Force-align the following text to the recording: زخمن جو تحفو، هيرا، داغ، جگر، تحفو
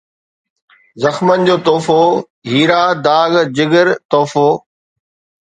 زخمن 1.01 1.39
جو 1.49 1.55
تحفو، 1.67 1.99
هيرا، 2.49 2.81
داغ، 3.05 3.31
جگر، 3.57 3.87
تحفو 4.11 4.47